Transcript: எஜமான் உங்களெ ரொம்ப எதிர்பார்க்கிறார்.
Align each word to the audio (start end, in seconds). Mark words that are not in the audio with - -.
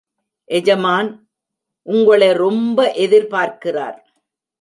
எஜமான் 0.49 1.09
உங்களெ 1.87 2.29
ரொம்ப 2.35 2.93
எதிர்பார்க்கிறார். 2.97 3.97